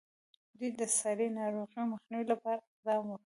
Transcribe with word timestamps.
دوی 0.57 0.69
د 0.79 0.81
ساري 0.99 1.27
ناروغیو 1.39 1.89
مخنیوي 1.93 2.25
لپاره 2.33 2.59
اقدام 2.69 3.01
وکړ. 3.07 3.19